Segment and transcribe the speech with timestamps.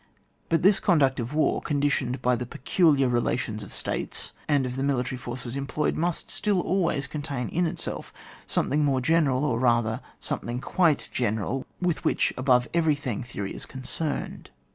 [0.49, 4.81] But this conduct of war^ conditioned by the peculiar relations of States, and of the
[4.81, 8.11] nuHtary force employed, must still always contain in itself
[8.47, 13.67] something more general, or rather sometliing quite gene ral, with which, above everything, theory is
[13.67, 14.49] concerned.